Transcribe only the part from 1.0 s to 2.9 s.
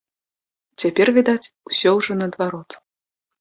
відаць, усё ўжо наадварот.